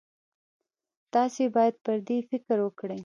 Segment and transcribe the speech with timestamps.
[1.13, 2.99] تاسې باید پر دې فکر وکړئ.